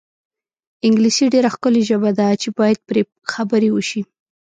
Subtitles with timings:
[0.87, 3.01] انګلیسي ډېره ښکلې ژبه ده چې باید پرې
[3.33, 4.01] خبرې وشي.